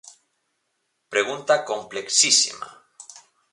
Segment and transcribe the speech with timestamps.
[1.13, 2.67] Pregunta complexísima.